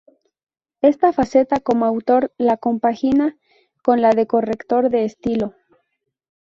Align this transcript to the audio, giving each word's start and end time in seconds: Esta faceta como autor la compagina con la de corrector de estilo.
Esta 0.81 1.13
faceta 1.13 1.59
como 1.59 1.85
autor 1.85 2.33
la 2.39 2.57
compagina 2.57 3.37
con 3.83 4.01
la 4.01 4.09
de 4.09 4.25
corrector 4.25 4.89
de 4.89 5.05
estilo. 5.05 5.53